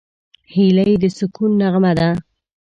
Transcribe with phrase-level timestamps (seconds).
[0.53, 2.09] هیلۍ د سکون نغمه ده